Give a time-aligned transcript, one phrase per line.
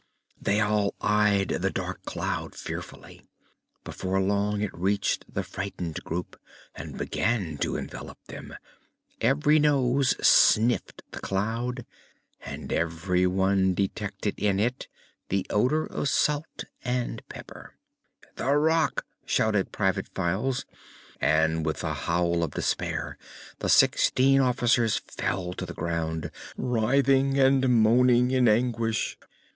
[0.41, 3.21] They all eyed the dark cloud fearfully.
[3.83, 6.41] Before long it reached the frightened group
[6.73, 8.55] and began to envelop them.
[9.21, 11.85] Every nose sniffed the cloud
[12.43, 14.87] and every one detected in it
[15.29, 17.75] the odor of salt and pepper.
[18.37, 20.65] "The Rak!" shouted Private Files,
[21.19, 23.19] and with a howl of despair
[23.59, 29.15] the sixteen officers fell to the ground, writhing and moaning in anguish.